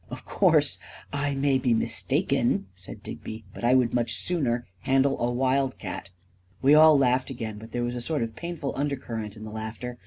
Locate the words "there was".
7.71-7.95